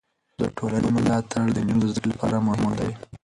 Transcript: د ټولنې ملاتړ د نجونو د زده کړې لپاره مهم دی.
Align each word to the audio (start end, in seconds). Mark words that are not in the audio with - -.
د 0.39 0.41
ټولنې 0.57 0.89
ملاتړ 0.95 1.45
د 1.53 1.57
نجونو 1.67 1.81
د 1.81 1.83
زده 1.91 1.97
کړې 2.01 2.11
لپاره 2.11 2.43
مهم 2.47 2.69
دی. 2.79 2.91